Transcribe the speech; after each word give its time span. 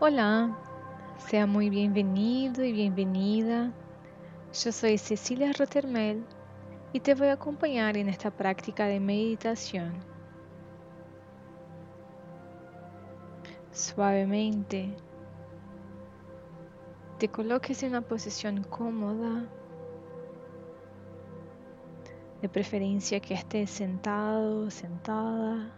Hola, 0.00 0.56
sea 1.16 1.44
muy 1.44 1.70
bienvenido 1.70 2.62
y 2.62 2.72
bienvenida. 2.72 3.72
Yo 4.52 4.70
soy 4.70 4.96
Cecilia 4.96 5.52
Rottermel 5.52 6.24
y 6.92 7.00
te 7.00 7.16
voy 7.16 7.26
a 7.26 7.32
acompañar 7.32 7.96
en 7.96 8.08
esta 8.08 8.30
práctica 8.30 8.86
de 8.86 9.00
meditación. 9.00 9.92
Suavemente 13.72 14.94
te 17.18 17.26
coloques 17.26 17.82
en 17.82 17.90
una 17.90 18.02
posición 18.02 18.62
cómoda, 18.62 19.48
de 22.40 22.48
preferencia 22.48 23.18
que 23.18 23.34
estés 23.34 23.68
sentado 23.68 24.70
sentada, 24.70 25.74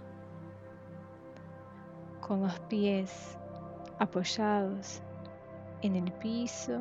con 2.20 2.42
los 2.42 2.60
pies 2.68 3.39
apoyados 4.00 5.00
en 5.82 5.94
el 5.94 6.10
piso. 6.14 6.80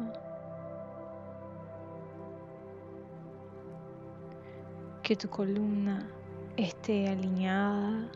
Que 5.04 5.16
tu 5.16 5.30
columna 5.30 6.08
esté 6.56 7.10
alineada 7.10 8.10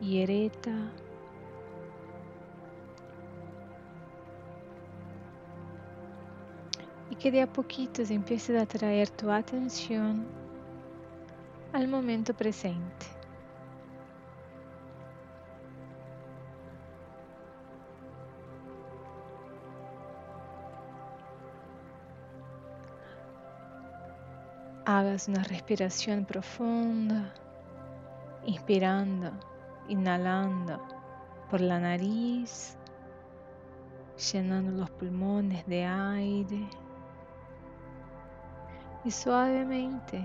y 0.00 0.22
ereta. 0.22 0.92
Y 7.08 7.16
que 7.16 7.30
de 7.30 7.42
a 7.42 7.52
poquito 7.52 8.02
empieces 8.02 8.60
a 8.60 8.66
traer 8.66 9.10
tu 9.10 9.30
atención 9.30 10.26
al 11.72 11.88
momento 11.88 12.34
presente. 12.34 13.19
Hagas 24.98 25.28
una 25.28 25.44
respiración 25.44 26.24
profunda, 26.24 27.32
inspirando, 28.44 29.30
inhalando 29.88 30.82
por 31.48 31.60
la 31.60 31.78
nariz, 31.78 32.76
llenando 34.32 34.72
los 34.72 34.90
pulmones 34.90 35.64
de 35.66 35.84
aire 35.84 36.68
y 39.04 39.10
suavemente 39.10 40.22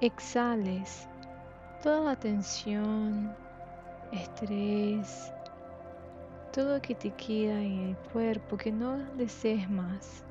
exhales 0.00 1.08
toda 1.82 2.00
la 2.00 2.16
tensión, 2.16 3.34
estrés, 4.12 5.32
todo 6.52 6.74
lo 6.74 6.82
que 6.82 6.94
te 6.94 7.10
queda 7.10 7.60
en 7.60 7.88
el 7.90 7.96
cuerpo 8.12 8.56
que 8.56 8.72
no 8.72 8.96
desees 9.16 9.68
más. 9.68 10.24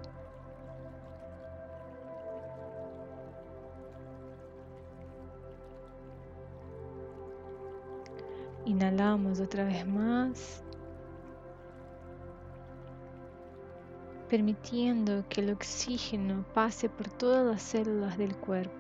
Inhalamos 8.67 9.39
otra 9.39 9.63
vez 9.63 9.87
más, 9.87 10.61
permitiendo 14.27 15.23
que 15.29 15.39
el 15.39 15.51
oxígeno 15.51 16.43
pase 16.53 16.89
por 16.89 17.07
todas 17.07 17.45
las 17.45 17.61
células 17.61 18.17
del 18.17 18.35
cuerpo. 18.35 18.73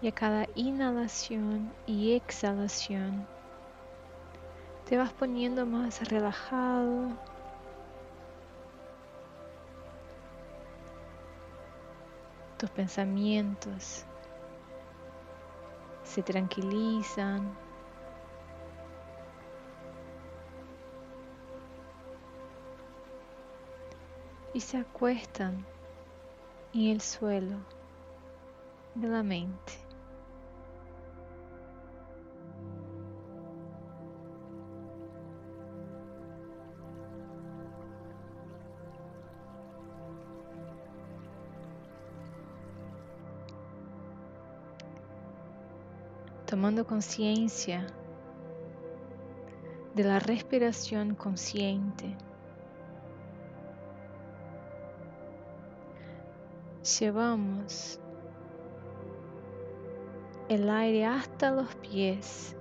Y 0.00 0.06
a 0.06 0.12
cada 0.12 0.46
inhalación 0.54 1.72
y 1.86 2.12
exhalación 2.12 3.26
te 4.88 4.96
vas 4.96 5.12
poniendo 5.12 5.64
más 5.66 6.08
relajado. 6.08 7.08
Tus 12.58 12.70
pensamientos 12.70 14.04
se 16.04 16.22
tranquilizan. 16.22 17.56
Y 24.54 24.60
se 24.60 24.76
acuestan 24.76 25.64
en 26.74 26.88
el 26.88 27.00
suelo 27.00 27.56
de 28.94 29.08
la 29.08 29.22
mente. 29.22 29.91
Tomando 46.52 46.86
conciencia 46.86 47.86
de 49.94 50.04
la 50.04 50.18
respiración 50.18 51.14
consciente. 51.14 52.14
Llevamos 57.00 57.98
el 60.50 60.68
aire 60.68 61.06
hasta 61.06 61.52
los 61.52 61.74
pies, 61.76 62.54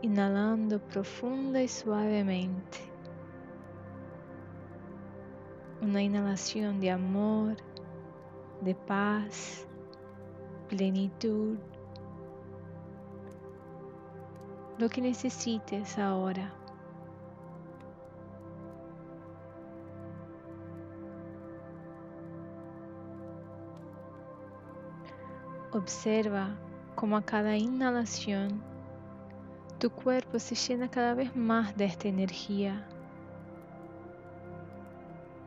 inhalando 0.00 0.78
profunda 0.80 1.62
y 1.62 1.68
suavemente. 1.68 2.78
Una 5.82 6.02
inhalación 6.02 6.80
de 6.80 6.90
amor, 6.90 7.56
de 8.62 8.74
paz, 8.74 9.66
plenitud 10.70 11.58
lo 14.78 14.88
que 14.88 15.00
necesites 15.00 15.98
ahora. 15.98 16.52
Observa 25.72 26.56
cómo 26.94 27.16
a 27.16 27.22
cada 27.22 27.56
inhalación 27.56 28.62
tu 29.78 29.90
cuerpo 29.90 30.38
se 30.38 30.54
llena 30.54 30.90
cada 30.90 31.14
vez 31.14 31.36
más 31.36 31.76
de 31.76 31.84
esta 31.84 32.08
energía, 32.08 32.86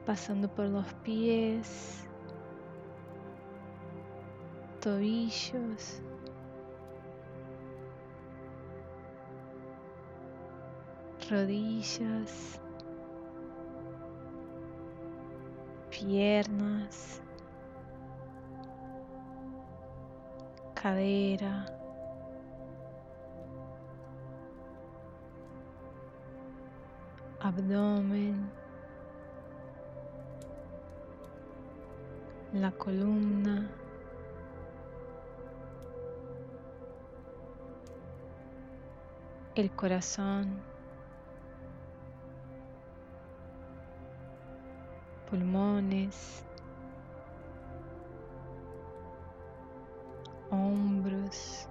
pasando 0.05 0.47
por 0.47 0.65
los 0.65 0.85
pies, 1.03 2.07
tobillos, 4.79 6.01
rodillas, 11.29 12.59
piernas, 15.91 17.21
cadera, 20.73 21.67
abdomen, 27.39 28.49
la 32.53 32.71
columna, 32.71 33.69
el 39.55 39.69
corazón. 39.71 40.78
Pulmones, 45.29 46.43
hombros, 50.51 51.69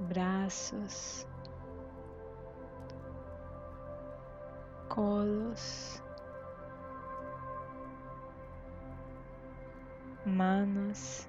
braços, 0.00 1.26
colos, 4.88 6.02
manos, 10.26 11.28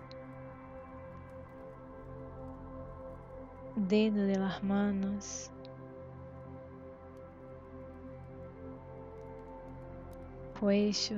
dedo 3.76 4.26
de 4.26 4.38
las 4.38 4.64
manos, 4.64 5.52
cuello, 10.60 11.18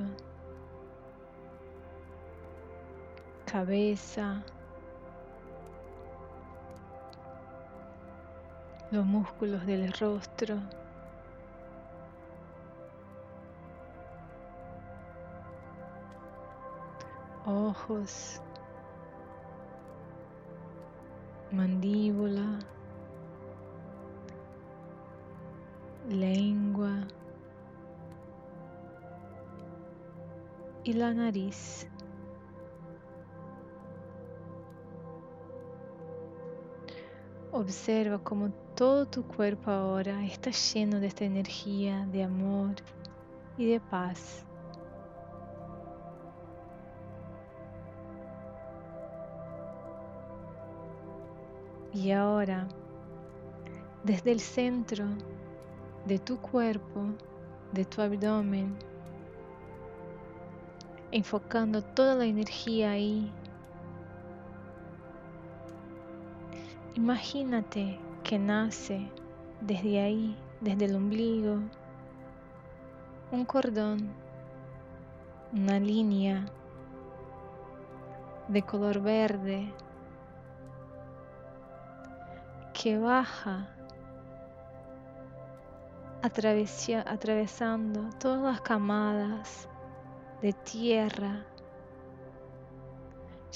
cabeza, 3.45 4.43
los 8.91 9.05
músculos 9.05 9.65
del 9.65 9.91
rostro. 9.93 10.59
ojos, 17.47 18.41
mandíbula, 21.51 22.59
lengua 26.09 26.66
y 30.87 30.93
la 30.93 31.13
nariz. 31.13 31.85
Observa 37.51 38.19
cómo 38.19 38.51
todo 38.73 39.05
tu 39.05 39.23
cuerpo 39.27 39.69
ahora 39.69 40.23
está 40.23 40.51
lleno 40.51 41.01
de 41.01 41.07
esta 41.07 41.25
energía 41.25 42.05
de 42.05 42.23
amor 42.23 42.75
y 43.57 43.69
de 43.69 43.81
paz. 43.81 44.45
Y 51.93 52.11
ahora, 52.11 52.65
desde 54.05 54.31
el 54.31 54.39
centro 54.39 55.05
de 56.05 56.17
tu 56.17 56.37
cuerpo, 56.37 57.07
de 57.73 57.83
tu 57.83 58.01
abdomen, 58.01 58.77
enfocando 61.11 61.81
toda 61.81 62.15
la 62.15 62.25
energía 62.25 62.91
ahí, 62.91 63.31
imagínate 66.95 67.99
que 68.23 68.37
nace 68.37 69.09
desde 69.61 70.01
ahí, 70.01 70.37
desde 70.61 70.85
el 70.85 70.95
ombligo, 70.95 71.59
un 73.31 73.45
cordón, 73.45 74.09
una 75.53 75.79
línea 75.79 76.45
de 78.47 78.61
color 78.63 79.01
verde 79.01 79.71
que 82.73 82.97
baja 82.97 83.67
atravesando 86.21 88.09
todas 88.19 88.41
las 88.41 88.61
camadas 88.61 89.69
de 90.41 90.53
tierra, 90.53 91.43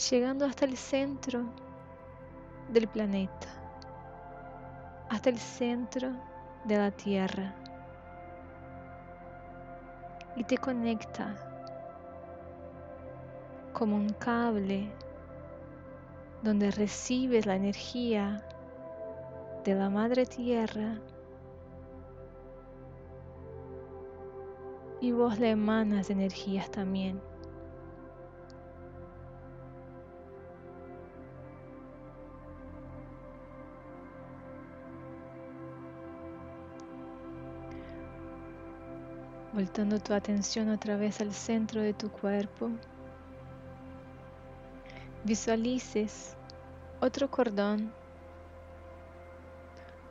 llegando 0.10 0.46
hasta 0.46 0.66
el 0.66 0.76
centro 0.76 1.44
del 2.70 2.88
planeta, 2.88 3.48
hasta 5.10 5.30
el 5.30 5.38
centro 5.38 6.12
de 6.66 6.78
la 6.78 6.92
Tierra. 6.92 7.54
Y 10.36 10.44
te 10.44 10.58
conecta 10.58 11.36
como 13.74 13.96
un 13.96 14.10
cable 14.10 14.90
donde 16.42 16.72
recibes 16.72 17.46
la 17.46 17.56
energía 17.56 18.44
de 19.64 19.76
la 19.76 19.90
madre 19.90 20.26
tierra 20.26 20.98
y 25.02 25.12
vos 25.12 25.40
le 25.40 25.50
emanas 25.50 26.10
energías 26.10 26.70
también. 26.72 27.20
Voltando 39.54 40.00
tu 40.00 40.14
atención 40.14 40.70
otra 40.70 40.96
vez 40.96 41.20
al 41.20 41.34
centro 41.34 41.82
de 41.82 41.94
tu 41.94 42.10
cuerpo, 42.10 42.72
visualices 45.26 46.38
otro 47.02 47.30
cordón 47.30 47.92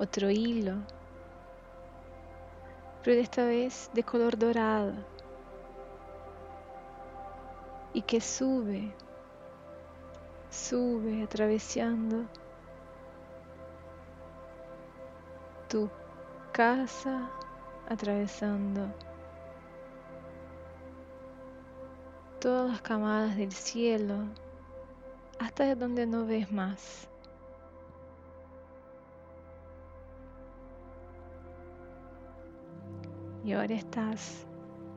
otro 0.00 0.30
hilo, 0.30 0.76
pero 3.02 3.20
esta 3.20 3.44
vez 3.44 3.90
de 3.94 4.02
color 4.02 4.36
dorado 4.38 4.92
y 7.92 8.02
que 8.02 8.20
sube, 8.20 8.94
sube 10.50 11.22
atravesando 11.22 12.26
tu 15.68 15.88
casa, 16.52 17.30
atravesando 17.88 18.92
todas 22.40 22.70
las 22.70 22.82
camadas 22.82 23.36
del 23.36 23.52
cielo 23.52 24.24
hasta 25.38 25.74
donde 25.74 26.06
no 26.06 26.26
ves 26.26 26.50
más. 26.52 27.09
Y 33.42 33.52
ahora 33.52 33.74
estás 33.74 34.46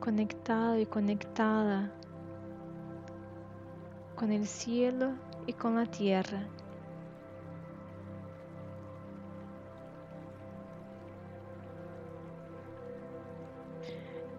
conectado 0.01 0.78
y 0.78 0.86
conectada 0.86 1.90
con 4.16 4.34
el 4.34 4.45
cielo 4.45 5.13
y 5.48 5.54
con 5.54 5.75
la 5.75 5.86
tierra. 5.86 6.45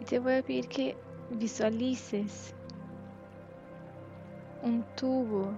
Y 0.01 0.05
te 0.05 0.19
voy 0.19 0.35
a 0.35 0.43
pedir 0.43 0.69
que 0.69 0.99
visualices 1.31 2.55
un 4.63 4.85
tubo 4.97 5.51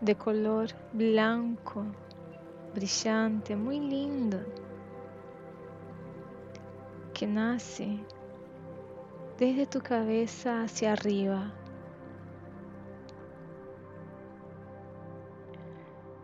de 0.00 0.14
color 0.14 0.70
blanco, 0.94 1.84
brillante, 2.74 3.54
muy 3.56 3.78
lindo 3.78 4.38
que 7.18 7.26
nace 7.26 7.98
desde 9.38 9.66
tu 9.66 9.80
cabeza 9.80 10.62
hacia 10.62 10.92
arriba. 10.92 11.52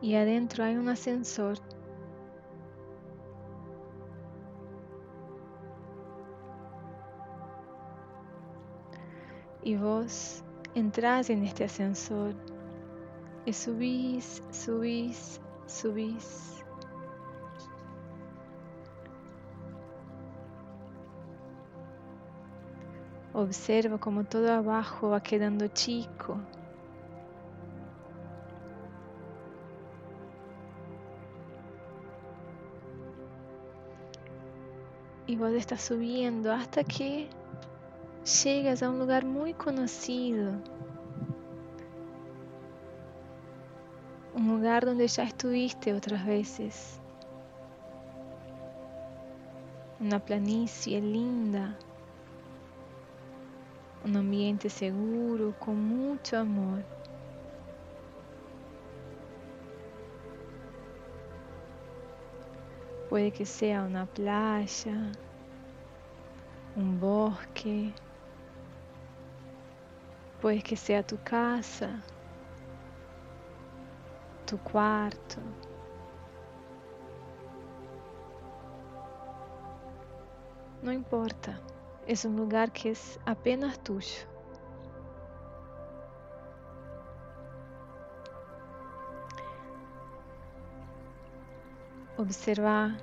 Y 0.01 0.15
adentro 0.15 0.63
hay 0.63 0.77
un 0.77 0.89
ascensor. 0.89 1.59
Y 9.65 9.75
vos 9.75 10.45
entras 10.77 11.29
en 11.29 11.43
este 11.43 11.65
ascensor 11.65 12.35
y 13.47 13.53
subís, 13.53 14.45
subís, 14.53 15.41
subís. 15.67 16.54
Observa 23.37 23.99
como 23.99 24.23
todo 24.23 24.53
abajo 24.53 25.09
va 25.09 25.21
quedando 25.21 25.67
chico. 25.67 26.38
Y 35.26 35.35
vos 35.35 35.50
estás 35.50 35.83
subiendo 35.83 36.53
hasta 36.53 36.85
que 36.85 37.29
llegas 38.45 38.85
a 38.85 38.91
un 38.91 39.00
lugar 39.00 39.25
muy 39.25 39.53
conocido. 39.53 40.53
Un 44.37 44.47
lugar 44.47 44.85
donde 44.85 45.09
ya 45.09 45.25
estuviste 45.25 45.93
otras 45.93 46.25
veces. 46.25 47.00
Una 49.99 50.21
planicie 50.21 51.00
linda 51.00 51.76
un 54.05 54.17
ambiente 54.17 54.69
seguro, 54.69 55.55
con 55.59 55.83
mucho 55.83 56.39
amor. 56.39 56.83
Puede 63.09 63.33
que 63.33 63.47
sea 63.47 63.83
una 63.83 64.05
playa, 64.07 65.11
un 66.77 67.01
bosque, 67.01 67.95
puede 70.43 70.61
que 70.61 70.77
sea 70.77 71.03
tu 71.03 71.17
casa, 71.25 72.03
tu 74.45 74.59
cuarto. 74.59 75.41
No 80.83 80.93
importa, 80.93 81.59
es 82.07 82.25
un 82.25 82.37
lugar 82.37 82.73
que 82.73 82.91
es 82.91 83.19
apenas 83.25 83.79
tuyo. 83.81 84.27
Observa 92.17 92.97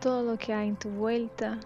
todo 0.00 0.22
lo 0.22 0.38
que 0.38 0.52
hay 0.52 0.68
en 0.68 0.76
tu 0.76 0.90
vuelta 0.90 1.58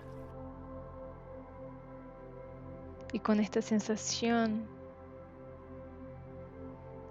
y 3.12 3.18
con 3.18 3.40
esta 3.40 3.60
sensación 3.62 4.66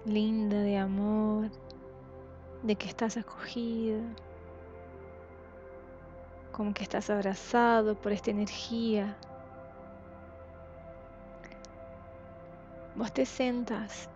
linda 0.06 0.62
de 0.62 0.78
amor, 0.78 1.50
de 2.64 2.76
que 2.76 2.88
estás 2.88 3.18
acogido, 3.18 4.02
como 6.52 6.74
que 6.74 6.84
estás 6.84 7.10
abrazado 7.10 7.96
por 7.96 8.12
esta 8.12 8.32
energía. 8.32 9.16
Vos 13.02 13.12
te 13.12 13.26
sentas 13.26 14.08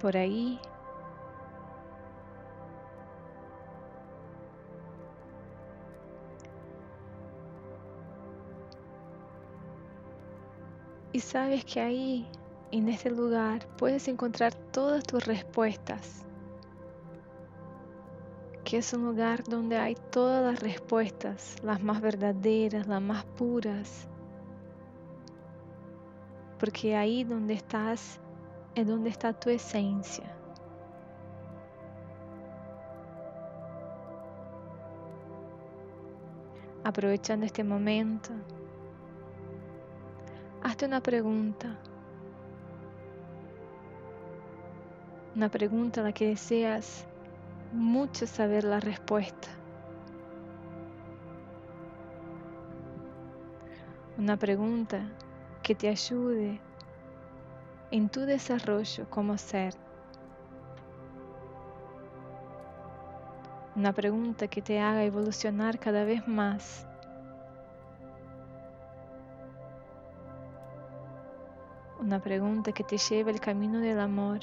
por 0.00 0.16
ahí 0.16 0.58
Y 11.12 11.20
sabes 11.20 11.66
que 11.66 11.80
ahí, 11.80 12.26
en 12.70 12.88
este 12.88 13.10
lugar, 13.10 13.66
puedes 13.76 14.08
encontrar 14.08 14.54
todas 14.54 15.04
tus 15.04 15.26
respuestas. 15.26 16.24
Que 18.64 18.78
es 18.78 18.90
un 18.94 19.04
lugar 19.04 19.44
donde 19.44 19.76
hay 19.76 19.96
todas 20.10 20.42
las 20.42 20.60
respuestas, 20.60 21.56
las 21.62 21.82
más 21.82 22.00
verdaderas, 22.00 22.86
las 22.86 23.02
más 23.02 23.26
puras. 23.36 24.09
Porque 26.60 26.94
ahí 26.94 27.24
donde 27.24 27.54
estás 27.54 28.20
es 28.74 28.86
donde 28.86 29.08
está 29.08 29.32
tu 29.32 29.48
esencia. 29.48 30.36
Aprovechando 36.84 37.46
este 37.46 37.64
momento, 37.64 38.30
hazte 40.62 40.84
una 40.84 41.00
pregunta. 41.00 41.78
Una 45.34 45.48
pregunta 45.48 46.02
a 46.02 46.04
la 46.04 46.12
que 46.12 46.28
deseas 46.28 47.06
mucho 47.72 48.26
saber 48.26 48.64
la 48.64 48.80
respuesta. 48.80 49.48
Una 54.18 54.36
pregunta 54.36 55.00
que 55.70 55.76
te 55.76 55.88
ayude 55.88 56.60
en 57.92 58.08
tu 58.08 58.22
desarrollo 58.22 59.08
como 59.08 59.38
ser. 59.38 59.72
Una 63.76 63.92
pregunta 63.92 64.48
que 64.48 64.62
te 64.62 64.80
haga 64.80 65.04
evolucionar 65.04 65.78
cada 65.78 66.02
vez 66.02 66.26
más 66.26 66.88
una 72.00 72.18
pregunta 72.18 72.72
que 72.72 72.82
te 72.82 72.98
lleve 72.98 73.30
el 73.30 73.38
camino 73.38 73.78
del 73.78 74.00
amor. 74.00 74.40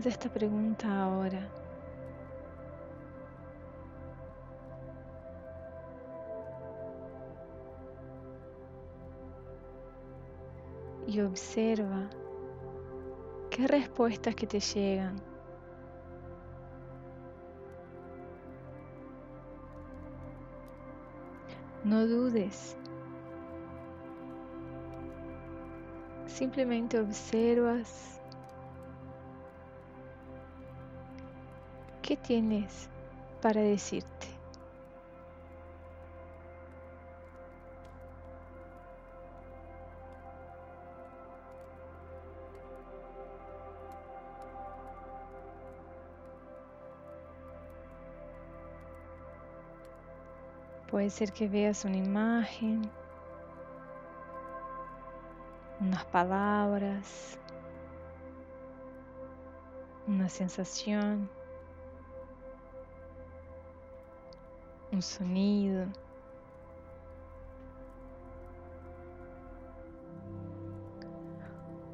Haz 0.00 0.06
esta 0.06 0.30
pregunta 0.30 0.88
ahora. 0.88 1.46
y 11.06 11.20
observa 11.20 12.08
qué 13.50 13.66
respuestas 13.66 14.34
que 14.34 14.46
te 14.46 14.58
llegan. 14.60 15.16
No 21.84 22.06
dudes. 22.06 22.74
Simplemente 26.26 26.98
observas 26.98 28.19
tienes 32.22 32.88
para 33.40 33.60
decirte. 33.60 34.28
Puede 50.90 51.08
ser 51.10 51.32
que 51.32 51.46
veas 51.46 51.84
una 51.84 51.96
imagen, 51.98 52.82
unas 55.80 56.04
palabras, 56.06 57.38
una 60.08 60.28
sensación, 60.28 61.30
un 64.92 65.02
sonido. 65.02 65.86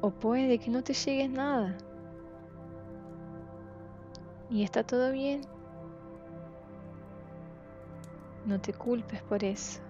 O 0.01 0.11
puede 0.11 0.59
que 0.59 0.69
no 0.69 0.83
te 0.83 0.93
llegue 0.93 1.27
nada. 1.27 1.77
Y 4.49 4.63
está 4.63 4.83
todo 4.83 5.11
bien. 5.11 5.41
No 8.45 8.61
te 8.61 8.73
culpes 8.73 9.21
por 9.23 9.43
eso. 9.43 9.81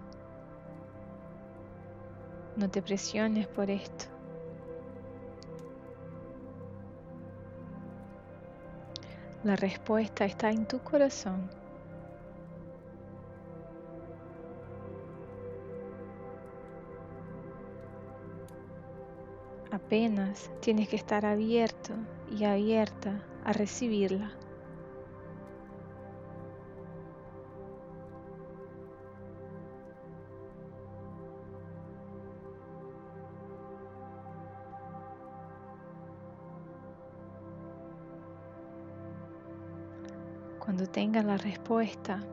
No 2.55 2.69
te 2.69 2.81
presiones 2.81 3.47
por 3.47 3.69
esto. 3.69 4.05
La 9.43 9.55
respuesta 9.55 10.25
está 10.25 10.49
en 10.49 10.67
tu 10.67 10.79
corazón. 10.79 11.49
Apenas 19.87 20.51
tienes 20.59 20.89
que 20.89 20.97
estar 20.97 21.25
abierto 21.25 21.93
y 22.29 22.43
abierta 22.43 23.23
a 23.45 23.53
recibirla. 23.53 24.33
Cuando 40.59 40.85
tengas 40.85 41.23
la 41.23 41.37
respuesta 41.37 42.25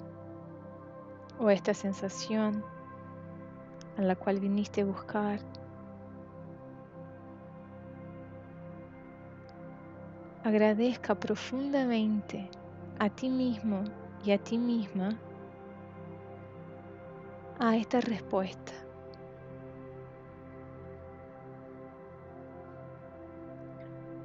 o 1.39 1.51
esta 1.51 1.73
sensación 1.73 2.65
a 3.97 4.03
la 4.03 4.17
cual 4.17 4.41
viniste 4.41 4.81
a 4.81 4.87
buscar, 4.87 5.39
agradezca 10.45 11.15
profundamente 11.15 12.51
a 12.99 13.09
ti 13.09 13.31
mismo 13.31 13.83
y 14.23 14.31
a 14.31 14.39
ti 14.39 14.59
misma 14.59 15.19
a 17.59 17.77
esta 17.77 18.01
respuesta. 18.01 18.73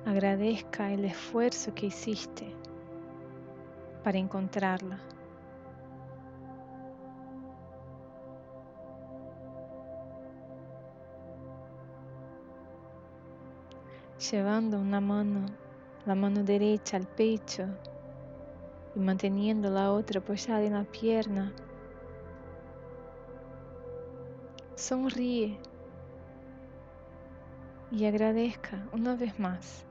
Agradezca 0.06 0.92
el 0.92 1.06
esfuerzo 1.06 1.74
que 1.74 1.86
hiciste 1.86 2.54
para 4.04 4.18
encontrarla. 4.18 5.00
Llevando 14.32 14.78
una 14.80 15.00
mano, 15.00 15.46
la 16.10 16.16
mano 16.16 16.44
derecha 16.44 16.98
al 16.98 17.06
pecho 17.06 17.68
y 18.96 19.00
manteniendo 19.00 19.70
la 19.70 19.92
otra 19.92 20.22
apoyada 20.22 20.64
en 20.64 20.74
la 20.74 20.84
pierna, 20.84 21.54
Sonríe 24.74 25.60
y 27.92 28.06
agradezca 28.06 28.88
una 28.92 29.16
vez 29.16 29.38
más. 29.38 29.86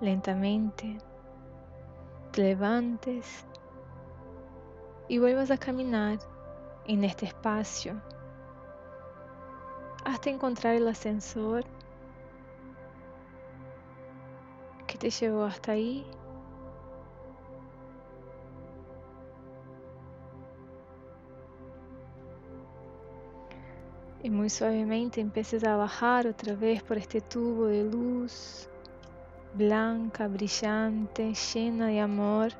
Lentamente 0.00 0.98
te 2.30 2.40
levantes 2.40 3.44
y 5.08 5.18
vuelvas 5.18 5.50
a 5.50 5.58
caminar 5.58 6.18
en 6.86 7.04
este 7.04 7.26
espacio 7.26 8.00
hasta 10.04 10.30
encontrar 10.30 10.74
el 10.74 10.88
ascensor 10.88 11.64
que 14.86 14.98
te 14.98 15.10
llevó 15.10 15.44
hasta 15.44 15.72
ahí. 15.72 16.04
Y 24.24 24.30
muy 24.30 24.50
suavemente 24.50 25.20
empieces 25.20 25.64
a 25.64 25.76
bajar 25.76 26.28
otra 26.28 26.54
vez 26.54 26.82
por 26.82 26.96
este 26.96 27.20
tubo 27.20 27.66
de 27.66 27.82
luz 27.84 28.68
blanca, 29.54 30.28
brillante, 30.28 31.34
llena 31.34 31.88
de 31.88 32.00
amor. 32.00 32.52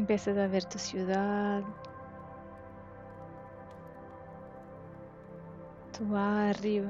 Empiezas 0.00 0.38
a 0.38 0.46
ver 0.46 0.64
tu 0.64 0.78
ciudad, 0.78 1.62
tu 5.92 6.08
barrio 6.08 6.86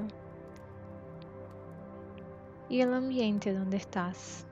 y 2.68 2.80
el 2.80 2.94
ambiente 2.94 3.52
donde 3.52 3.78
estás. 3.78 4.46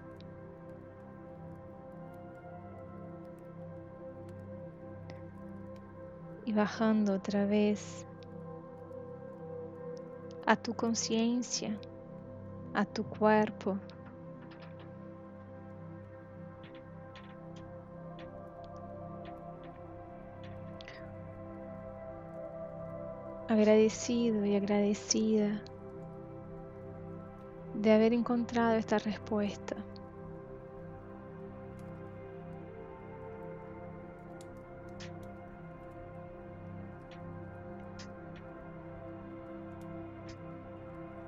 Y 6.45 6.53
bajando 6.53 7.15
otra 7.15 7.47
vez 7.47 8.05
a 10.47 10.57
tu 10.57 10.75
conciencia, 10.75 11.79
a 12.75 12.85
tu 12.85 13.05
cuerpo. 13.05 13.79
Agradecido 23.49 24.45
y 24.45 24.57
agradecida 24.57 25.63
de 27.75 27.93
haber 27.93 28.13
encontrado 28.13 28.75
esta 28.75 28.99
respuesta. 28.99 29.77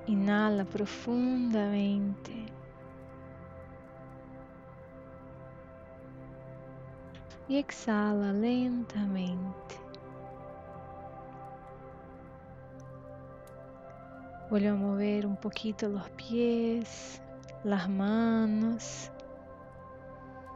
Inhala 0.07 0.65
profundamente. 0.65 2.33
Y 7.49 7.59
exhala 7.59 8.33
lentamente. 8.33 9.80
Vuelve 14.51 14.67
a 14.67 14.75
mover 14.75 15.27
un 15.27 15.37
poquito 15.37 15.89
los 15.89 16.11
pies, 16.11 17.23
las 17.63 17.89
manos. 17.89 19.09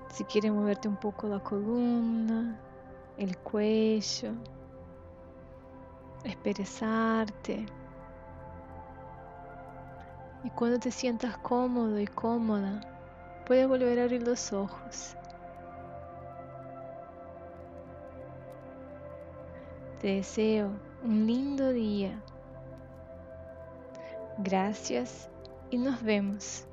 Si 0.08 0.24
quieres 0.24 0.50
moverte 0.50 0.88
un 0.88 0.96
poco 0.96 1.28
la 1.28 1.38
columna, 1.38 2.58
el 3.16 3.38
cuello, 3.38 4.32
esperezarte. 6.24 7.66
Y 10.42 10.50
cuando 10.50 10.80
te 10.80 10.90
sientas 10.90 11.38
cómodo 11.38 12.00
y 12.00 12.08
cómoda, 12.08 12.80
puedes 13.46 13.68
volver 13.68 14.00
a 14.00 14.02
abrir 14.02 14.26
los 14.26 14.52
ojos. 14.52 15.16
Te 20.00 20.16
deseo 20.16 20.72
un 21.04 21.28
lindo 21.28 21.70
día 21.70 22.20
Gracias 24.38 25.28
y 25.70 25.78
nos 25.78 26.02
vemos. 26.02 26.64